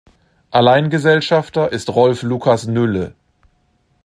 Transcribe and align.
Alleingesellschafter 0.49 1.71
ist 1.71 1.89
Rolf 1.93 2.23
Lucas-Nülle. 2.23 3.13